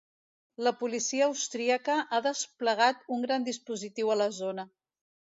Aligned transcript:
La 0.67 0.71
policia 0.77 1.25
austríaca 1.33 1.97
ha 2.17 2.21
desplegat 2.27 3.03
un 3.17 3.21
gran 3.27 3.45
dispositiu 3.49 4.09
a 4.15 4.17
la 4.23 4.29
zona. 4.39 4.65